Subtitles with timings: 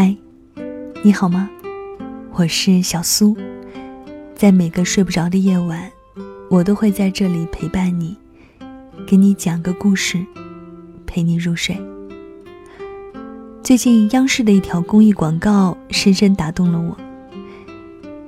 [0.00, 0.16] 嗨，
[1.02, 1.50] 你好吗？
[2.32, 3.36] 我是小苏，
[4.32, 5.90] 在每个睡不着的夜晚，
[6.48, 8.16] 我都会在这里陪伴你，
[9.04, 10.24] 给你讲个故事，
[11.04, 11.76] 陪你入睡。
[13.60, 16.96] 最近央视的一条公益广告深深打动了我，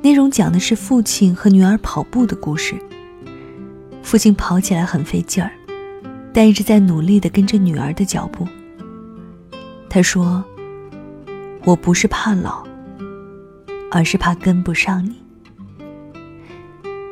[0.02, 2.74] 内容讲的是父亲和女儿跑步的故事。
[4.02, 5.52] 父亲跑起来很费劲儿，
[6.34, 8.44] 但一直在努力的跟着女儿的脚步。
[9.88, 10.44] 他说
[11.64, 12.64] ：“我不是怕老，
[13.90, 15.16] 而是怕跟不上你。”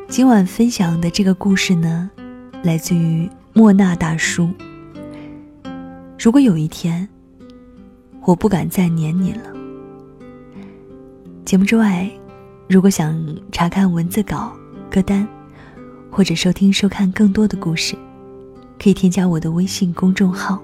[0.09, 2.09] 今晚分享的这个故事呢，
[2.63, 4.49] 来自于莫那大叔。
[6.17, 7.07] 如果有一天，
[8.23, 9.43] 我不敢再黏你了。
[11.45, 12.09] 节目之外，
[12.67, 13.15] 如果想
[13.51, 14.51] 查看文字稿、
[14.89, 15.27] 歌单，
[16.09, 17.95] 或者收听、收看更多的故事，
[18.81, 20.59] 可以添加我的微信公众号，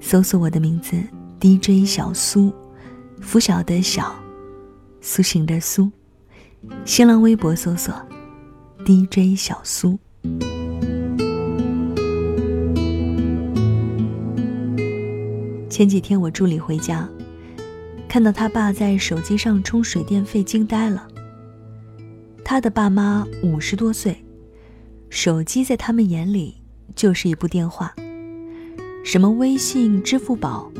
[0.00, 0.96] 搜索我的名字。
[1.38, 2.52] DJ 小苏，
[3.20, 4.14] 拂晓的晓，
[5.00, 5.90] 苏醒的苏。
[6.84, 7.94] 新浪微博搜索
[8.84, 9.98] DJ 小苏。
[15.68, 17.08] 前几天我助理回家，
[18.08, 21.06] 看到他爸在手机上充水电费，惊呆了。
[22.44, 24.22] 他的爸妈五十多岁，
[25.08, 26.56] 手机在他们眼里
[26.96, 27.94] 就是一部电话，
[29.04, 30.70] 什么微信、支付宝。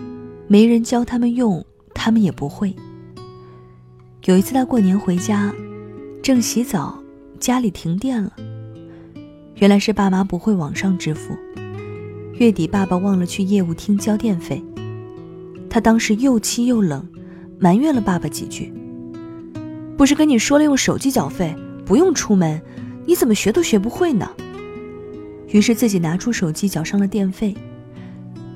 [0.48, 1.64] 没人教他们用，
[2.02, 2.74] 他们也不会。
[4.24, 5.52] 有一次他过年回家，
[6.22, 6.98] 正洗澡，
[7.38, 8.32] 家里停电了。
[9.56, 11.36] 原来是爸妈不会网上支付，
[12.38, 14.64] 月底爸爸忘了去业务厅交电费。
[15.68, 17.06] 他当时又气又冷，
[17.58, 18.72] 埋怨了爸爸几句
[19.98, 22.58] ：“不是跟你说了用手机缴费，不用出门，
[23.04, 24.26] 你怎么学都学不会呢？”
[25.52, 27.54] 于是自己拿出手机缴上了电费。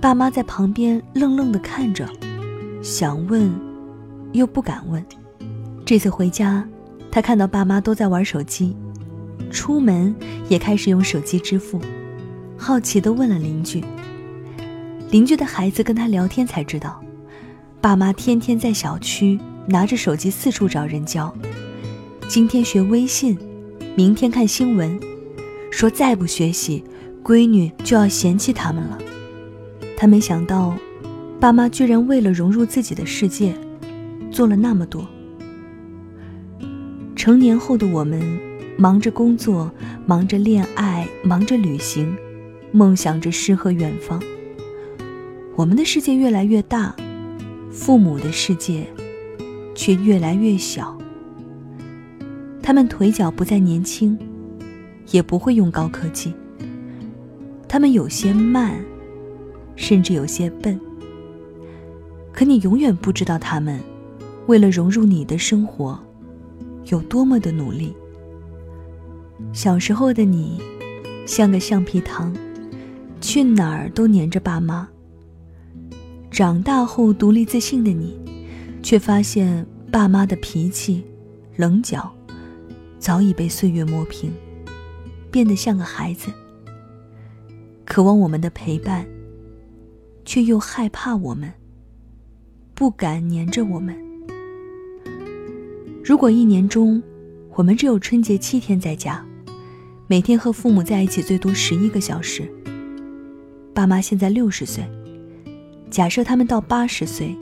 [0.00, 2.08] 爸妈在旁边愣愣的看着，
[2.84, 3.50] 想问，
[4.34, 5.02] 又不敢问。
[5.86, 6.62] 这次回家，
[7.10, 8.76] 他看到爸妈都在玩手机，
[9.50, 10.14] 出门
[10.50, 11.80] 也开始用手机支付，
[12.58, 13.82] 好奇的问了邻居。
[15.10, 17.02] 邻居的孩子跟他聊天才知道，
[17.80, 21.34] 爸妈天天在小区拿着手机四处找人教，
[22.28, 23.38] 今天学微信，
[23.96, 25.00] 明天看新闻，
[25.70, 26.84] 说再不学习，
[27.22, 28.98] 闺女就要嫌弃他们了。
[29.96, 30.74] 他没想到，
[31.44, 33.54] 爸妈居然为了融入自己的世界，
[34.30, 35.06] 做了那么多。
[37.14, 38.18] 成年后的我们，
[38.78, 39.70] 忙着工作，
[40.06, 42.16] 忙着恋爱，忙着旅行，
[42.72, 44.18] 梦想着诗和远方。
[45.54, 46.96] 我们的世界越来越大，
[47.70, 48.86] 父母的世界
[49.74, 50.96] 却越来越小。
[52.62, 54.18] 他们腿脚不再年轻，
[55.10, 56.32] 也不会用高科技。
[57.68, 58.82] 他们有些慢。
[59.76, 60.80] 甚至有些笨，
[62.34, 63.80] 可你永远不知道他们
[64.48, 65.96] 为了融入你的生活
[66.86, 67.94] 有多么的努力。
[69.52, 70.60] 小时候的你
[71.26, 72.34] 像个橡皮糖，
[73.20, 74.88] 去哪儿都黏着爸妈。
[76.28, 78.18] 长大后独立自信的你，
[78.82, 81.04] 却发现爸妈的脾气、
[81.54, 82.12] 棱角
[82.98, 84.32] 早已被岁月磨平，
[85.30, 86.32] 变得像个孩子，
[87.84, 89.06] 渴望我们的陪伴。
[90.26, 91.52] 却又害怕我们，
[92.74, 93.96] 不敢黏着我们。
[96.04, 97.00] 如果一年中，
[97.54, 99.24] 我们只有春节七天在家，
[100.08, 102.42] 每天和父母在一起最多十一个小时。
[103.72, 104.84] 爸妈现在六十岁，
[105.88, 107.34] 假设他们到八十岁，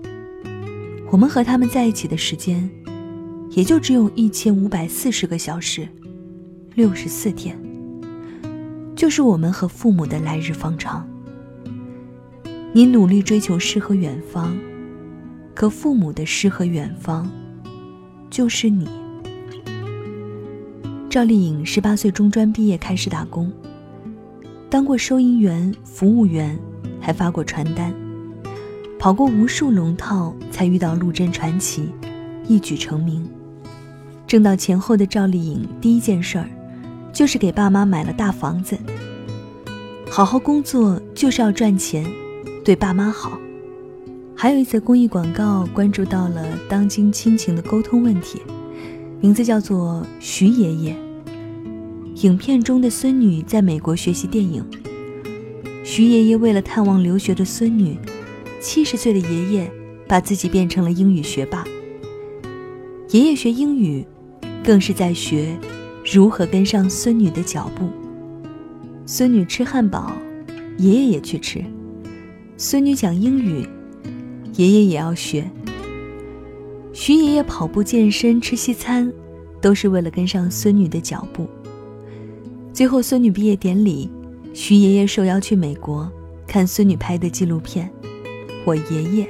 [1.10, 2.69] 我们和他们在一起的时间，
[3.50, 5.88] 也就只有一千五百四十个小时，
[6.75, 7.59] 六十四天，
[8.94, 11.09] 就是我们和父母的来日方长。
[12.75, 14.56] 你努力追求诗和远方，
[15.55, 17.29] 可父母的诗和远方，
[18.31, 18.89] 就是你。
[21.11, 23.53] 赵丽颖十八岁中专毕业开始打工，
[24.71, 26.59] 当过收银员、服务员，
[27.01, 27.93] 还发过传单，
[28.99, 31.91] 跑过无数龙套，才遇到陆贞传奇，
[32.49, 33.29] 一举成名。
[34.26, 36.49] 挣到钱后的赵丽颖第一件事儿，
[37.12, 38.79] 就是给爸妈买了大房子。
[40.09, 42.06] 好好工作就是要赚钱。
[42.65, 43.38] 对爸妈好。
[44.43, 48.43] 还有一则公益广告关注到了当今亲情的沟通问题，
[49.21, 50.97] 名字叫做徐爷爷。
[52.23, 54.65] 影片中的孙女在美国学习电影，
[55.85, 57.97] 徐爷爷为了探望留学的孙女，
[58.61, 59.71] 七十岁的爷爷
[60.09, 61.65] 把自己变成了英语学霸。
[63.11, 64.05] 爷爷学英语，
[64.65, 65.56] 更是在学
[66.12, 67.88] 如何跟上孙女的脚步。
[69.06, 70.12] 孙女吃汉堡，
[70.79, 71.65] 爷爷也去吃。
[72.56, 73.65] 孙女讲英语，
[74.54, 75.49] 爷爷也要学。
[76.93, 79.10] 徐爷爷跑步健身吃西餐，
[79.60, 81.49] 都是为了跟上孙女的脚步。
[82.72, 84.10] 最后孙女毕业典礼，
[84.52, 86.10] 徐爷爷受邀去美国
[86.46, 87.90] 看孙女拍的纪录片。
[88.64, 89.28] 我爷爷，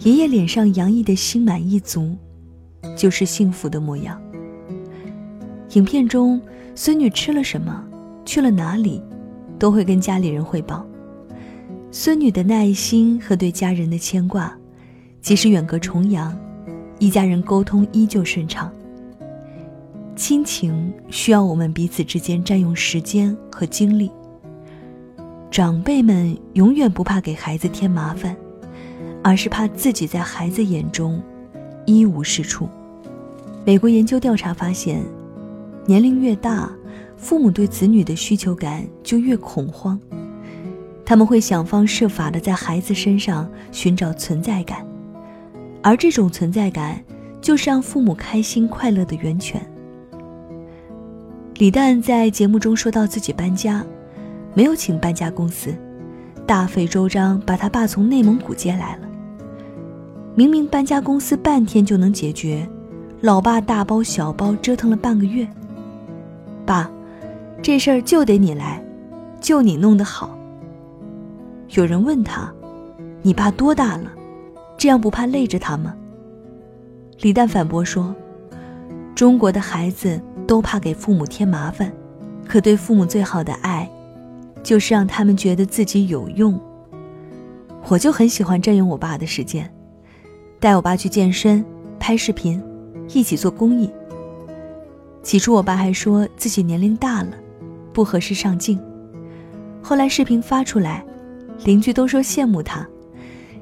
[0.00, 2.16] 爷爷脸上洋溢的心满意足，
[2.96, 4.20] 就是幸福的模样。
[5.74, 6.40] 影片中，
[6.74, 7.84] 孙女吃了什么，
[8.24, 9.02] 去了哪里，
[9.58, 10.86] 都会跟家里人汇报。
[11.96, 14.52] 孙女的耐心和对家人的牵挂，
[15.22, 16.36] 即使远隔重洋，
[16.98, 18.68] 一家人沟通依旧顺畅。
[20.16, 24.10] 亲情需要我们彼此之间占用时间和精力。
[25.52, 28.36] 长辈们永远不怕给孩子添麻烦，
[29.22, 31.22] 而是怕自己在孩子眼中
[31.86, 32.68] 一无是处。
[33.64, 35.00] 美国研究调查发现，
[35.86, 36.68] 年龄越大，
[37.16, 39.96] 父母对子女的需求感就越恐慌。
[41.04, 44.86] 他们会想方设法的在孩子身上寻找存在感，
[45.82, 47.02] 而这种存在感
[47.40, 49.60] 就是让父母开心快乐的源泉。
[51.56, 53.84] 李诞在节目中说到自己搬家。
[54.56, 55.74] 没有请搬家公司，
[56.46, 59.08] 大费周章把他爸从内蒙古接来了。
[60.36, 62.64] 明明搬家公司半天就能解决，
[63.20, 65.44] 老爸大包小包折腾了半个月。
[66.64, 66.88] 爸，
[67.60, 68.80] 这事儿就得你来，
[69.40, 70.38] 就你弄得好。
[71.70, 72.52] 有人问他
[73.22, 74.12] ：“你爸多大了？
[74.76, 75.94] 这样不怕累着他吗？”
[77.20, 78.14] 李诞反驳说
[79.14, 81.92] ：“中国的孩子都怕给父母添麻烦，
[82.46, 83.90] 可对父母最好的爱。”
[84.62, 86.58] 就是让他们觉得自己有用。
[87.86, 89.70] 我就很喜欢占用我爸的时间，
[90.58, 91.62] 带我爸去健身、
[92.00, 92.62] 拍视频，
[93.12, 93.90] 一起做公益。
[95.22, 97.32] 起初我爸还说自己年龄大了，
[97.92, 98.80] 不合适上镜。
[99.82, 101.04] 后来视频发出来，
[101.62, 102.86] 邻居都说羡慕他，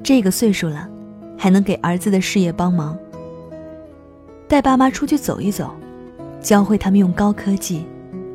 [0.03, 0.89] 这个岁数了，
[1.37, 2.97] 还能给儿子的事业帮忙。
[4.49, 5.71] 带爸妈出去走一走，
[6.41, 7.85] 教会他们用高科技，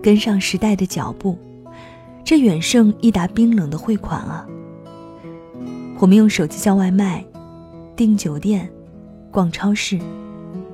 [0.02, 1.38] 跟上时代的脚步。
[2.24, 4.46] 这远胜一沓冰冷的汇款啊！
[6.00, 7.24] 我们用手机叫外卖、
[7.96, 8.70] 订酒店、
[9.32, 9.98] 逛超市、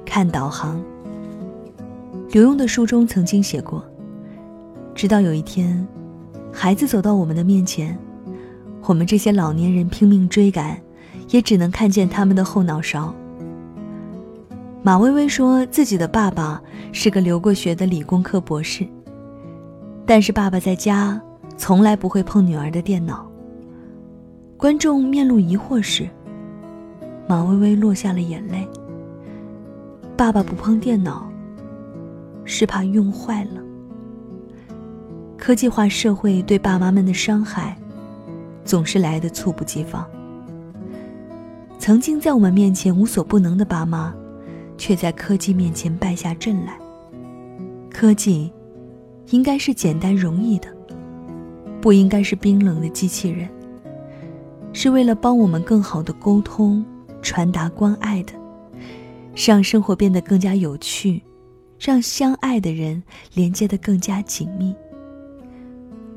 [0.03, 0.83] 看导航。
[2.31, 3.85] 刘墉的书中曾经写过：
[4.95, 5.87] 直到有一天，
[6.51, 7.95] 孩子走到我们的面前，
[8.85, 10.79] 我们这些老年人拼命追赶，
[11.29, 13.13] 也只能看见他们的后脑勺。
[14.81, 18.85] 马薇薇说自己的爸爸是个留过学的理工科博士，
[20.05, 21.21] 但是爸爸在家。
[21.55, 23.29] 从来不会碰女儿的电脑。
[24.57, 26.09] 观众面露疑惑时，
[27.27, 28.67] 马薇薇落下了眼泪。
[30.17, 31.29] 爸爸不碰电脑，
[32.43, 33.61] 是怕用坏了。
[35.37, 37.77] 科技化社会对爸妈们的伤害，
[38.65, 40.09] 总是来的猝不及防。
[41.77, 44.13] 曾经在我们面前无所不能的爸妈，
[44.77, 46.77] 却在科技面前败下阵来。
[47.89, 48.51] 科技，
[49.29, 50.67] 应该是简单容易的。
[51.81, 53.49] 不应该是冰冷的机器人，
[54.71, 56.85] 是为了帮我们更好的沟通、
[57.21, 58.31] 传达关爱的，
[59.35, 61.21] 让生活变得更加有趣，
[61.77, 64.73] 让相爱的人连接得更加紧密。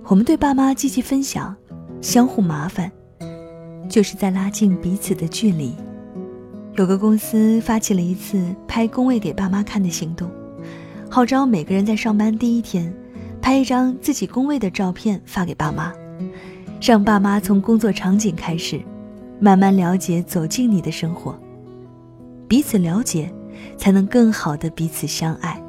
[0.04, 1.56] 我们对爸妈积极分享，
[2.00, 2.90] 相互麻烦，
[3.88, 5.74] 就是在拉近彼此的距离。
[6.74, 10.30] 有个公司发起了一次拍工位给爸妈看的行动，
[11.10, 12.92] 号召每个人在上班第一天。
[13.38, 15.92] 拍一张自己工位的照片发给爸妈，
[16.82, 18.80] 让爸妈从工作场景开始，
[19.38, 21.38] 慢慢了解、走进你的生活。
[22.48, 23.32] 彼此了解，
[23.76, 25.62] 才能更好的彼此相爱。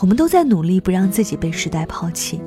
[0.00, 2.40] 我们都在努力不让自己被时代抛弃，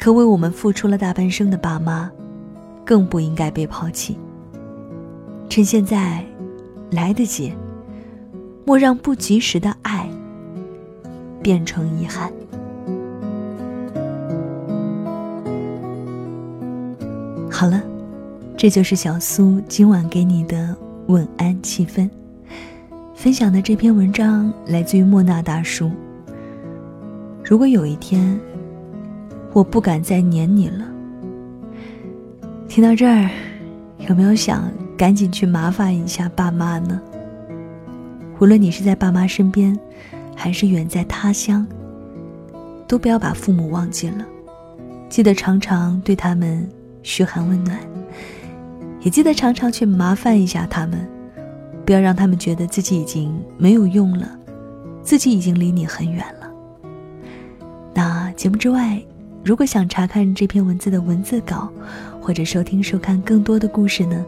[0.00, 2.10] 可为我们付出了大半生的爸妈，
[2.86, 4.16] 更不应该被抛弃。
[5.50, 6.24] 趁现在
[6.90, 7.52] 来得及，
[8.64, 10.08] 莫让不及时的爱
[11.42, 12.32] 变成遗憾。
[17.50, 17.82] 好了，
[18.56, 20.74] 这就是小苏今晚给你的
[21.08, 22.08] 晚安气氛。
[23.14, 25.90] 分享的这篇文章来自于莫那大叔。
[27.44, 28.40] 如果有一天，
[29.52, 30.84] 我不敢再黏你了，
[32.68, 33.28] 听到这儿，
[34.08, 37.00] 有没有想赶紧去麻烦一下爸妈呢？
[38.38, 39.78] 无论你是在爸妈身边，
[40.36, 41.66] 还是远在他乡，
[42.86, 44.24] 都不要把父母忘记了，
[45.08, 46.68] 记得常常对他们。
[47.02, 47.78] 嘘寒问暖，
[49.00, 51.00] 也记得常常去麻烦一下他们，
[51.86, 54.38] 不要让他们觉得自己已经没有用了，
[55.02, 56.50] 自己已经离你很远了。
[57.94, 59.02] 那节目之外，
[59.42, 61.70] 如果想查看这篇文字的文字稿，
[62.20, 64.24] 或者收听收看更多的故事呢，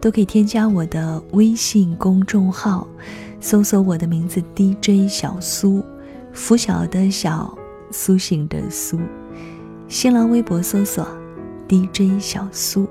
[0.00, 2.88] 都可以添加我的微信公众号，
[3.38, 5.84] 搜索我的名字 DJ 小苏，
[6.32, 7.56] 拂晓的小，
[7.90, 8.98] 苏醒的苏。
[9.88, 11.06] 新浪微博搜索
[11.68, 12.88] DJ 小苏，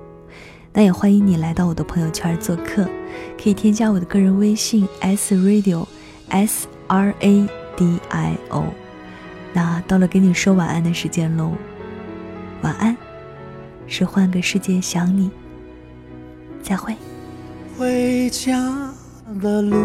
[0.72, 2.88] 那也欢迎你来到我的朋友圈做客，
[3.42, 5.88] 可以添加我的个人微信 S Radio
[6.30, 8.66] S R A D I O。
[9.56, 11.54] 那到了给你说晚安的时间喽，
[12.62, 12.98] 晚安，
[13.88, 15.32] 是换个世界想你。
[16.62, 16.94] 再会。
[17.78, 18.60] 回家
[19.42, 19.78] 的路，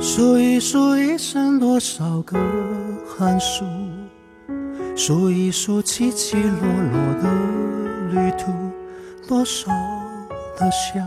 [0.00, 2.38] 数一数一生多少个
[3.06, 3.66] 寒暑，
[4.96, 6.52] 数一数起起落
[6.92, 7.30] 落的
[8.10, 8.50] 旅途，
[9.28, 9.70] 多少
[10.56, 11.04] 的笑，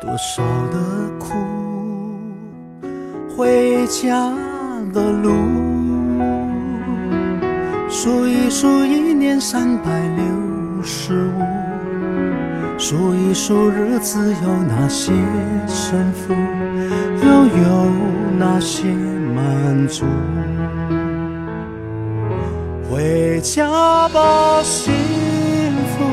[0.00, 0.78] 多少的
[1.18, 1.34] 苦。
[3.36, 4.32] 回家
[4.90, 5.30] 的路，
[7.88, 11.42] 数一数一年三百六十五。
[12.78, 15.12] 数一数日子有哪些
[15.68, 16.34] 胜负，
[17.22, 17.90] 又有
[18.38, 18.88] 哪些
[19.34, 20.04] 满足？
[22.90, 24.92] 回家吧，幸
[25.92, 26.04] 福，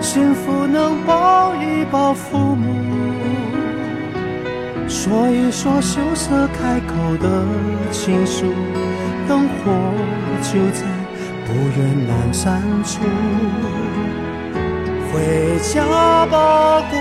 [0.00, 2.95] 幸福能抱一抱父母，
[4.98, 7.44] 说一说羞涩开口的
[7.92, 8.46] 情书，
[9.28, 9.70] 灯火
[10.42, 10.82] 就在
[11.44, 13.04] 不远阑珊处。
[15.12, 15.84] 回家
[16.26, 16.96] 吧，孤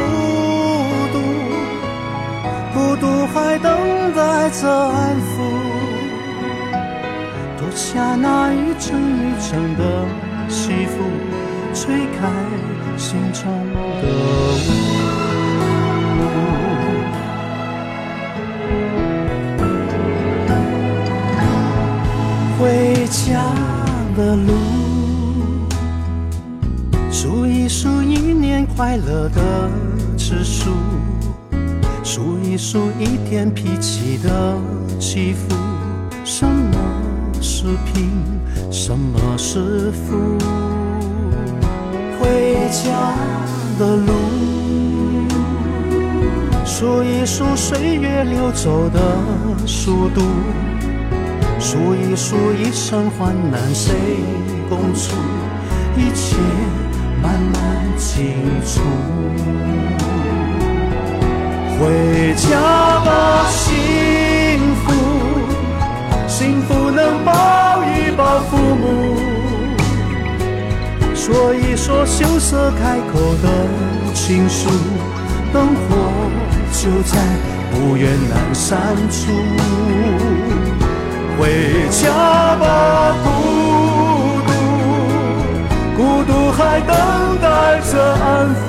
[1.13, 1.15] 独，
[2.73, 3.71] 孤独还等
[4.13, 5.33] 待着安抚。
[7.57, 10.05] 脱下那一层一层的
[10.49, 11.01] 西服，
[11.73, 12.29] 吹开
[12.97, 13.41] 心中
[14.01, 14.05] 的
[24.35, 24.53] 路。
[27.11, 29.69] 数一数一年快乐的
[30.17, 30.71] 次数，
[32.03, 34.57] 数一数一天脾气的
[34.99, 35.55] 起伏。
[36.23, 36.77] 什么
[37.41, 38.09] 是贫，
[38.71, 40.37] 什么是富？
[42.19, 43.13] 回家
[43.77, 44.11] 的路，
[46.65, 48.99] 数一数岁月流走的
[49.67, 50.21] 速度，
[51.59, 53.93] 数一数一生患难谁
[54.69, 55.15] 共处？
[55.97, 56.37] 一切。
[57.23, 58.81] 慢慢清楚，
[61.79, 62.59] 回家
[63.03, 63.73] 吧，幸
[64.75, 64.93] 福，
[66.27, 69.17] 幸福能抱一抱父母，
[71.15, 73.49] 说一说羞涩开口的
[74.13, 74.69] 情书，
[75.51, 75.79] 灯火
[76.73, 77.17] 就在
[77.71, 79.31] 不远阑珊处，
[81.37, 83.27] 回家吧，孤
[84.47, 84.49] 独，
[85.97, 86.95] 孤独还等。
[87.41, 88.23] 待着安
[88.55, 88.65] 抚，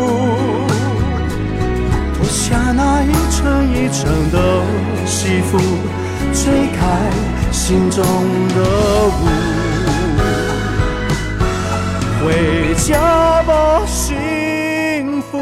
[2.15, 3.41] 脱下那一层
[3.73, 4.37] 一层的
[5.07, 5.57] 西服，
[6.35, 6.79] 吹开
[7.51, 8.05] 心中
[8.49, 8.57] 的
[9.07, 9.11] 雾。
[12.23, 15.39] 回家吧，幸福，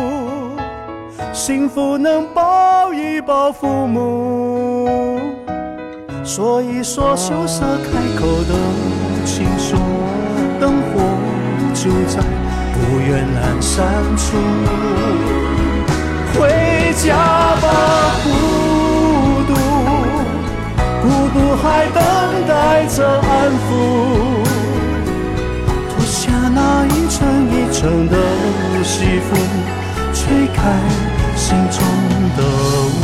[1.33, 4.54] 幸福能抱一抱父母，
[6.37, 8.55] 说一说羞涩开口的
[9.25, 9.77] 情书，
[10.59, 11.01] 灯火
[11.73, 12.19] 就在。
[12.75, 13.87] 不远阑珊
[14.17, 14.37] 处，
[16.35, 17.15] 回家
[17.63, 18.27] 吧，孤
[19.47, 19.55] 独，
[21.05, 22.03] 孤独还等
[22.49, 23.71] 待着安抚。
[25.89, 27.15] 脱下那一层
[27.49, 28.17] 一层的
[28.83, 29.37] 西服，
[30.13, 30.59] 吹开
[31.37, 31.79] 心中
[32.37, 33.04] 的雾。